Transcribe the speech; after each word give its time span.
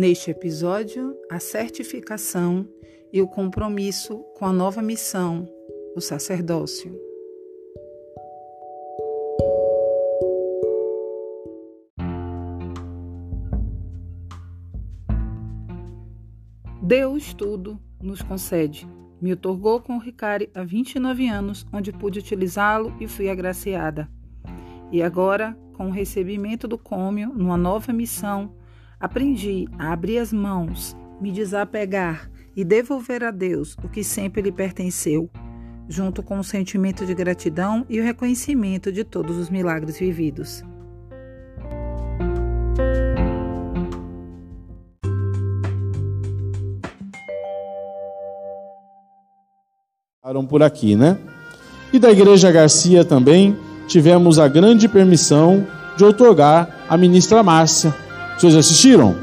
Neste 0.00 0.30
episódio, 0.30 1.14
a 1.30 1.38
certificação 1.38 2.66
e 3.12 3.20
o 3.20 3.28
compromisso 3.28 4.24
com 4.38 4.46
a 4.46 4.52
nova 4.52 4.80
missão, 4.80 5.46
o 5.94 6.00
sacerdócio. 6.00 6.98
Deus 16.82 17.34
tudo 17.34 17.78
nos 18.02 18.22
concede. 18.22 18.88
Me 19.20 19.34
otorgou 19.34 19.82
com 19.82 19.96
o 19.96 20.00
Ricari 20.00 20.48
há 20.54 20.64
29 20.64 21.28
anos, 21.28 21.66
onde 21.70 21.92
pude 21.92 22.20
utilizá-lo 22.20 22.96
e 22.98 23.06
fui 23.06 23.28
agraciada. 23.28 24.10
E 24.90 25.02
agora, 25.02 25.54
com 25.74 25.88
o 25.88 25.92
recebimento 25.92 26.66
do 26.66 26.78
cômio, 26.78 27.34
numa 27.34 27.58
nova 27.58 27.92
missão, 27.92 28.58
aprendi 29.00 29.66
a 29.78 29.92
abrir 29.92 30.18
as 30.18 30.32
mãos, 30.32 30.94
me 31.20 31.32
desapegar 31.32 32.30
e 32.54 32.62
devolver 32.62 33.24
a 33.24 33.30
Deus 33.30 33.74
o 33.82 33.88
que 33.88 34.04
sempre 34.04 34.42
lhe 34.42 34.52
pertenceu, 34.52 35.30
junto 35.88 36.22
com 36.22 36.38
o 36.38 36.44
sentimento 36.44 37.06
de 37.06 37.14
gratidão 37.14 37.86
e 37.88 37.98
o 37.98 38.04
reconhecimento 38.04 38.92
de 38.92 39.02
todos 39.02 39.38
os 39.38 39.48
milagres 39.48 39.98
vividos. 39.98 40.62
por 50.50 50.64
aqui, 50.64 50.96
né? 50.96 51.16
E 51.92 51.98
da 51.98 52.10
Igreja 52.10 52.50
Garcia 52.50 53.04
também 53.04 53.56
tivemos 53.86 54.38
a 54.38 54.48
grande 54.48 54.88
permissão 54.88 55.66
de 55.96 56.04
otorgar 56.04 56.84
a 56.88 56.96
ministra 56.96 57.42
Márcia. 57.42 57.94
Vocês 58.40 58.56
assistiram? 58.56 59.14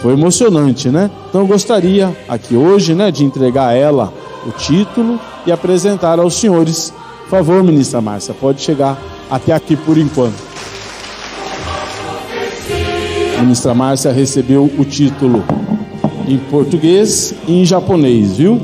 Foi 0.00 0.12
emocionante, 0.12 0.90
né? 0.90 1.10
Então 1.28 1.40
eu 1.40 1.46
gostaria 1.48 2.16
aqui 2.28 2.54
hoje, 2.54 2.94
né, 2.94 3.10
de 3.10 3.24
entregar 3.24 3.70
a 3.70 3.72
ela 3.72 4.12
o 4.46 4.52
título 4.52 5.18
e 5.44 5.50
apresentar 5.50 6.20
aos 6.20 6.34
senhores. 6.34 6.94
Por 7.22 7.30
favor, 7.30 7.64
ministra 7.64 8.00
Márcia, 8.00 8.32
pode 8.32 8.60
chegar 8.60 8.96
até 9.28 9.52
aqui 9.52 9.74
por 9.74 9.98
enquanto. 9.98 10.40
A 13.36 13.42
ministra 13.42 13.74
Márcia 13.74 14.12
recebeu 14.12 14.70
o 14.78 14.84
título 14.84 15.42
em 16.28 16.38
português 16.38 17.34
e 17.48 17.60
em 17.60 17.64
japonês, 17.64 18.36
viu? 18.36 18.62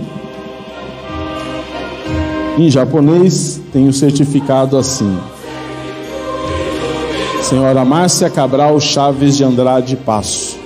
Em 2.57 2.71
japonês 2.71 3.61
tem 3.73 3.89
o 3.89 3.93
certificado 3.93 4.79
assim: 4.79 5.19
Senhora 7.45 7.85
Márcia 7.85 8.31
Cabral 8.31 8.81
Chaves 8.81 9.37
de 9.37 9.45
Andrade 9.45 9.97
Passo, 9.97 10.57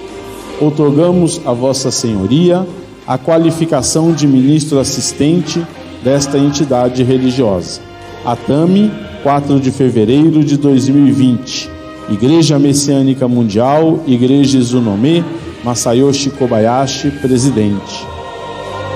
otorgamos 0.61 1.41
a 1.45 1.53
Vossa 1.53 1.91
Senhoria 1.91 2.65
a 3.05 3.19
qualificação 3.19 4.13
de 4.13 4.29
ministro 4.29 4.79
assistente 4.79 5.61
desta 6.05 6.39
entidade 6.39 7.03
religiosa. 7.03 7.81
Atame, 8.25 8.93
4 9.25 9.59
de 9.59 9.73
fevereiro 9.73 10.45
de 10.45 10.57
2020. 10.57 11.69
Igreja 12.11 12.61
Messiânica 12.61 13.27
Mundial, 13.27 14.05
Igreja 14.07 14.57
Izunome, 14.57 15.25
Masayoshi 15.65 16.31
Kobayashi, 16.31 17.11
presidente. 17.11 18.07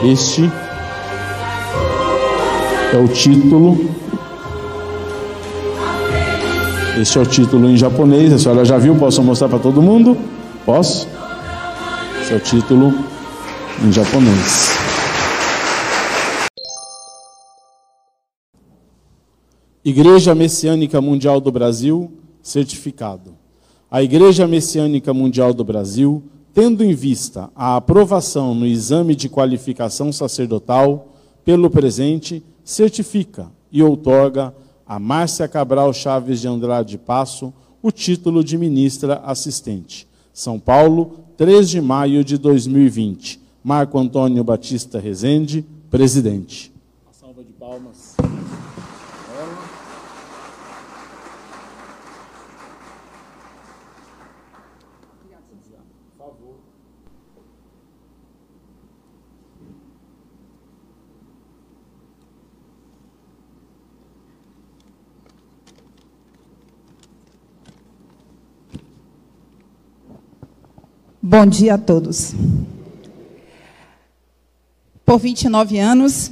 Este 0.04 0.48
é 2.94 2.96
o 2.96 3.08
título. 3.08 4.01
Este 7.00 7.16
é 7.16 7.22
o 7.22 7.26
título 7.26 7.70
em 7.70 7.76
japonês. 7.76 8.32
A 8.34 8.38
senhora 8.38 8.64
já 8.66 8.76
viu? 8.76 8.94
Posso 8.94 9.22
mostrar 9.22 9.48
para 9.48 9.58
todo 9.58 9.80
mundo? 9.80 10.16
Posso? 10.64 11.08
Esse 12.20 12.34
é 12.34 12.36
o 12.36 12.40
título 12.40 12.92
em 13.82 13.90
japonês. 13.90 14.70
Igreja 19.82 20.34
Messiânica 20.34 21.00
Mundial 21.00 21.40
do 21.40 21.50
Brasil, 21.50 22.12
certificado. 22.42 23.32
A 23.90 24.02
Igreja 24.02 24.46
Messiânica 24.46 25.14
Mundial 25.14 25.54
do 25.54 25.64
Brasil, 25.64 26.22
tendo 26.52 26.84
em 26.84 26.94
vista 26.94 27.48
a 27.56 27.76
aprovação 27.76 28.54
no 28.54 28.66
exame 28.66 29.14
de 29.14 29.30
qualificação 29.30 30.12
sacerdotal 30.12 31.08
pelo 31.42 31.70
presente, 31.70 32.44
certifica 32.62 33.50
e 33.72 33.82
outorga 33.82 34.54
a 34.92 34.98
Márcia 34.98 35.48
Cabral 35.48 35.90
Chaves 35.94 36.42
de 36.42 36.46
Andrade 36.46 36.98
Passo 36.98 37.50
o 37.80 37.90
título 37.90 38.44
de 38.44 38.58
ministra 38.58 39.22
assistente. 39.24 40.06
São 40.34 40.60
Paulo, 40.60 41.20
3 41.38 41.70
de 41.70 41.80
maio 41.80 42.22
de 42.22 42.36
2020. 42.36 43.40
Marco 43.64 43.98
Antônio 43.98 44.44
Batista 44.44 45.00
Rezende, 45.00 45.64
presidente. 45.90 46.70
Uma 47.06 47.14
salva 47.14 47.42
de 47.42 47.52
palmas. 47.54 48.16
Bom 71.24 71.46
dia 71.46 71.74
a 71.74 71.78
todos. 71.78 72.34
Por 75.06 75.20
29 75.20 75.78
anos, 75.78 76.28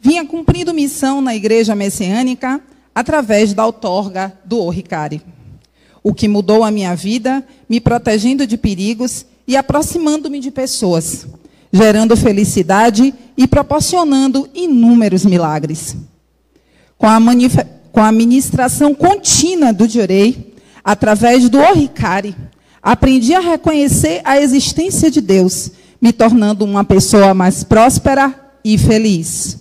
vinha 0.00 0.26
cumprindo 0.26 0.74
missão 0.74 1.20
na 1.20 1.36
Igreja 1.36 1.72
Messiânica 1.76 2.60
através 2.92 3.54
da 3.54 3.64
outorga 3.64 4.36
do 4.44 4.58
Orricari. 4.58 5.22
O 6.02 6.12
que 6.12 6.26
mudou 6.26 6.64
a 6.64 6.72
minha 6.72 6.96
vida, 6.96 7.46
me 7.68 7.80
protegendo 7.80 8.44
de 8.44 8.56
perigos 8.58 9.24
e 9.46 9.56
aproximando-me 9.56 10.40
de 10.40 10.50
pessoas, 10.50 11.28
gerando 11.72 12.16
felicidade 12.16 13.14
e 13.36 13.46
proporcionando 13.46 14.50
inúmeros 14.52 15.24
milagres. 15.24 15.96
Com 16.98 17.06
a, 17.06 17.20
com 17.92 18.00
a 18.00 18.10
ministração 18.10 18.96
contínua 18.96 19.72
do 19.72 19.86
Diorei, 19.86 20.56
através 20.82 21.48
do 21.48 21.60
Orricari, 21.60 22.34
Aprendi 22.84 23.32
a 23.32 23.40
reconhecer 23.40 24.20
a 24.24 24.38
existência 24.38 25.10
de 25.10 25.22
Deus, 25.22 25.70
me 26.02 26.12
tornando 26.12 26.66
uma 26.66 26.84
pessoa 26.84 27.32
mais 27.32 27.64
próspera 27.64 28.52
e 28.62 28.76
feliz. 28.76 29.58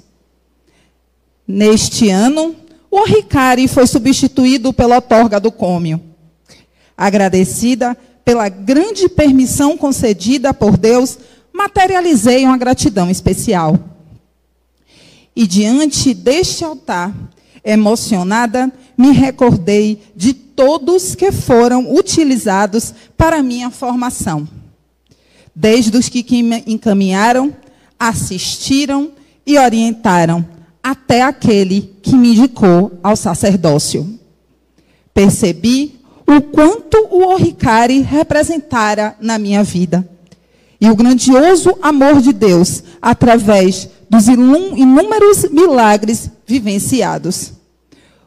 Neste 1.48 2.10
ano, 2.10 2.54
o 2.92 3.06
Ricari 3.06 3.70
foi 3.70 3.88
substituído 3.88 4.74
pela 4.74 4.96
outorga 4.96 5.40
do 5.40 5.54
Cômio. 5.54 6.02
Agradecida 6.98 7.98
pela 8.26 8.50
grande 8.50 9.08
permissão 9.08 9.78
concedida 9.78 10.54
por 10.54 10.76
Deus, 10.76 11.18
materializei 11.54 12.44
uma 12.44 12.58
gratidão 12.58 13.10
especial. 13.10 13.80
E 15.34 15.48
diante 15.48 16.14
deste 16.14 16.66
altar, 16.66 17.16
emocionada, 17.64 18.70
me 18.98 19.12
recordei 19.12 20.04
de 20.14 20.43
todos 20.56 21.16
que 21.16 21.32
foram 21.32 21.94
utilizados 21.94 22.94
para 23.18 23.44
minha 23.44 23.70
formação. 23.70 24.48
Desde 25.56 25.96
os 25.98 26.10
que 26.10 26.44
me 26.44 26.64
encaminharam, 26.66 27.56
assistiram 28.00 29.12
e 29.46 29.58
orientaram, 29.58 30.46
até 30.82 31.22
aquele 31.22 31.94
que 32.02 32.16
me 32.16 32.30
indicou 32.30 33.00
ao 33.04 33.16
sacerdócio. 33.16 34.20
Percebi 35.14 36.00
o 36.26 36.42
quanto 36.42 36.98
o 37.12 37.28
Orricari 37.28 38.02
representara 38.02 39.16
na 39.22 39.38
minha 39.38 39.64
vida. 39.64 40.08
E 40.82 40.90
o 40.90 40.96
grandioso 40.96 41.78
amor 41.82 42.20
de 42.22 42.34
Deus 42.34 42.84
através 43.02 43.88
dos 44.10 44.28
inúmeros 44.28 45.50
milagres 45.50 46.30
vivenciados. 46.46 47.54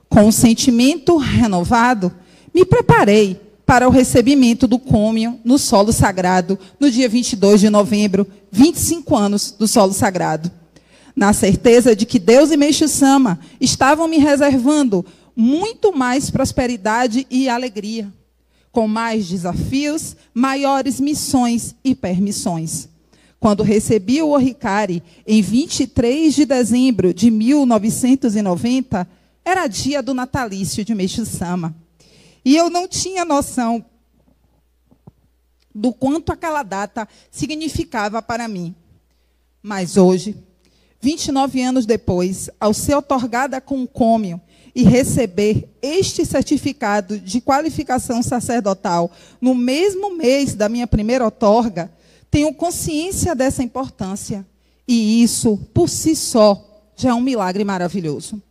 Com 0.08 0.24
um 0.24 0.32
sentimento 0.32 1.16
renovado, 1.16 2.12
me 2.54 2.64
preparei 2.64 3.40
para 3.66 3.88
o 3.88 3.90
recebimento 3.90 4.68
do 4.68 4.78
cômio 4.78 5.40
no 5.44 5.58
solo 5.58 5.92
sagrado, 5.92 6.56
no 6.78 6.90
dia 6.90 7.08
22 7.08 7.60
de 7.60 7.68
novembro, 7.68 8.26
25 8.52 9.16
anos 9.16 9.50
do 9.58 9.66
solo 9.66 9.92
sagrado. 9.92 10.50
Na 11.14 11.32
certeza 11.32 11.96
de 11.96 12.06
que 12.06 12.18
Deus 12.18 12.52
e 12.52 12.56
Meixo 12.56 12.86
Sama 12.86 13.40
estavam 13.60 14.06
me 14.06 14.18
reservando 14.18 15.04
muito 15.34 15.92
mais 15.92 16.30
prosperidade 16.30 17.26
e 17.28 17.48
alegria, 17.48 18.12
com 18.70 18.86
mais 18.86 19.26
desafios, 19.26 20.16
maiores 20.32 21.00
missões 21.00 21.74
e 21.84 21.94
permissões. 21.94 22.88
Quando 23.40 23.62
recebi 23.62 24.22
o 24.22 24.30
Oricari, 24.30 25.02
em 25.26 25.42
23 25.42 26.34
de 26.34 26.46
dezembro 26.46 27.12
de 27.12 27.30
1990, 27.30 29.06
era 29.46 29.68
dia 29.68 30.02
do 30.02 30.12
natalício 30.12 30.84
de 30.84 30.92
Meixo 30.92 31.24
Sama. 31.24 31.72
E 32.44 32.56
eu 32.56 32.68
não 32.68 32.88
tinha 32.88 33.24
noção 33.24 33.84
do 35.72 35.92
quanto 35.92 36.32
aquela 36.32 36.64
data 36.64 37.06
significava 37.30 38.20
para 38.20 38.48
mim. 38.48 38.74
Mas 39.62 39.96
hoje, 39.96 40.36
29 41.00 41.62
anos 41.62 41.86
depois, 41.86 42.50
ao 42.58 42.74
ser 42.74 42.96
otorgada 42.96 43.60
com 43.60 43.84
o 43.84 43.86
cômio 43.86 44.40
e 44.74 44.82
receber 44.82 45.68
este 45.80 46.26
certificado 46.26 47.16
de 47.16 47.40
qualificação 47.40 48.24
sacerdotal 48.24 49.12
no 49.40 49.54
mesmo 49.54 50.16
mês 50.16 50.56
da 50.56 50.68
minha 50.68 50.88
primeira 50.88 51.24
outorga, 51.24 51.92
tenho 52.32 52.52
consciência 52.52 53.32
dessa 53.32 53.62
importância. 53.62 54.44
E 54.88 55.22
isso, 55.22 55.56
por 55.72 55.88
si 55.88 56.16
só, 56.16 56.90
já 56.96 57.10
é 57.10 57.14
um 57.14 57.20
milagre 57.20 57.62
maravilhoso. 57.62 58.42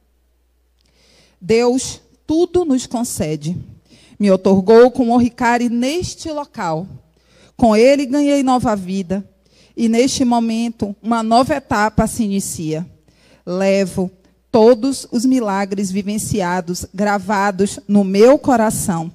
Deus 1.39 2.01
tudo 2.25 2.65
nos 2.65 2.85
concede. 2.85 3.55
Me 4.19 4.31
otorgou 4.31 4.89
com 4.91 5.09
o 5.09 5.17
Ricari 5.17 5.69
neste 5.69 6.31
local. 6.31 6.87
Com 7.55 7.75
ele 7.75 8.05
ganhei 8.05 8.43
nova 8.43 8.75
vida. 8.75 9.27
E 9.75 9.89
neste 9.89 10.23
momento, 10.23 10.95
uma 11.01 11.21
nova 11.21 11.55
etapa 11.55 12.07
se 12.07 12.23
inicia. 12.23 12.85
Levo 13.45 14.09
todos 14.55 15.05
os 15.11 15.25
milagres 15.25 15.91
vivenciados, 15.91 16.85
gravados 16.93 17.77
no 17.87 18.05
meu 18.05 18.39
coração, 18.39 19.11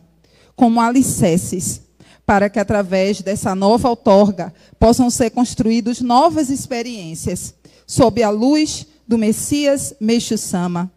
como 0.54 0.82
alicerces, 0.82 1.80
para 2.26 2.50
que 2.50 2.58
através 2.58 3.22
dessa 3.22 3.54
nova 3.54 3.88
outorga 3.88 4.52
possam 4.78 5.08
ser 5.08 5.30
construídas 5.30 6.02
novas 6.02 6.50
experiências, 6.50 7.54
sob 7.86 8.22
a 8.22 8.28
luz 8.28 8.86
do 9.08 9.16
Messias 9.16 9.94
Meixo 9.98 10.36
Sama, 10.36 10.92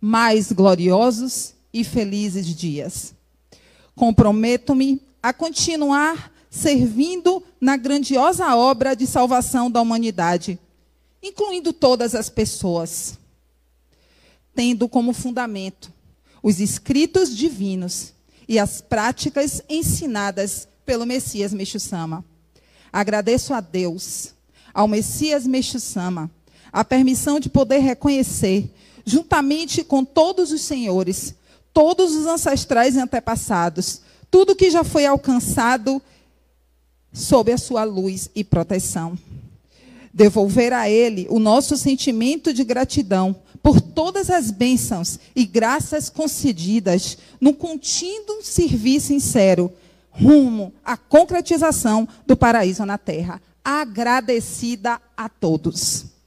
mais 0.00 0.52
gloriosos 0.52 1.54
e 1.72 1.84
felizes 1.84 2.46
dias. 2.46 3.14
Comprometo-me 3.94 5.00
a 5.22 5.32
continuar 5.32 6.32
servindo 6.50 7.42
na 7.60 7.76
grandiosa 7.76 8.54
obra 8.56 8.94
de 8.94 9.06
salvação 9.06 9.70
da 9.70 9.80
humanidade, 9.80 10.58
incluindo 11.22 11.72
todas 11.72 12.14
as 12.14 12.28
pessoas 12.28 13.18
tendo 14.58 14.88
como 14.88 15.12
fundamento 15.12 15.92
os 16.42 16.58
escritos 16.58 17.36
divinos 17.36 18.12
e 18.48 18.58
as 18.58 18.80
práticas 18.80 19.62
ensinadas 19.68 20.66
pelo 20.84 21.06
Messias 21.06 21.54
Meixo-sama. 21.54 22.24
Agradeço 22.92 23.54
a 23.54 23.60
Deus, 23.60 24.34
ao 24.74 24.88
Messias 24.88 25.46
Meixo-sama, 25.46 26.28
a 26.72 26.84
permissão 26.84 27.38
de 27.38 27.48
poder 27.48 27.78
reconhecer, 27.78 28.68
juntamente 29.08 29.82
com 29.82 30.04
todos 30.04 30.52
os 30.52 30.60
senhores, 30.60 31.34
todos 31.72 32.14
os 32.14 32.26
ancestrais 32.26 32.94
e 32.94 33.00
antepassados, 33.00 34.02
tudo 34.30 34.54
que 34.54 34.70
já 34.70 34.84
foi 34.84 35.06
alcançado 35.06 36.02
sob 37.12 37.50
a 37.52 37.58
sua 37.58 37.84
luz 37.84 38.28
e 38.34 38.44
proteção. 38.44 39.18
Devolver 40.12 40.72
a 40.72 40.88
Ele 40.90 41.26
o 41.30 41.38
nosso 41.38 41.76
sentimento 41.76 42.52
de 42.52 42.64
gratidão 42.64 43.36
por 43.62 43.80
todas 43.80 44.30
as 44.30 44.50
bênçãos 44.50 45.18
e 45.34 45.44
graças 45.44 46.08
concedidas 46.08 47.18
no 47.40 47.54
contínuo 47.54 48.42
serviço 48.42 49.08
sincero 49.08 49.72
rumo 50.10 50.72
à 50.84 50.96
concretização 50.96 52.08
do 52.26 52.36
paraíso 52.36 52.84
na 52.84 52.98
terra. 52.98 53.40
Agradecida 53.64 55.00
a 55.16 55.28
todos. 55.28 56.17